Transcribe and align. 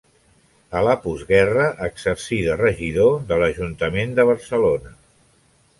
A 0.77 0.79
la 0.87 0.95
postguerra 1.03 1.67
exercí 1.89 2.41
de 2.49 2.57
regidor 2.63 3.15
de 3.33 3.41
l'Ajuntament 3.45 4.19
de 4.21 4.29
Barcelona. 4.33 4.99